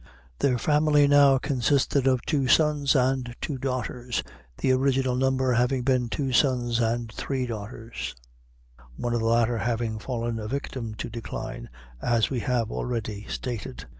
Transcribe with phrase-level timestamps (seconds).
[0.39, 4.23] Their family now consisted of two sons and two daughters,
[4.57, 8.15] the original number having been two sons and three daughters
[8.95, 11.69] one of the latter having fallen a victim to decline,
[12.01, 13.85] as we have already stated.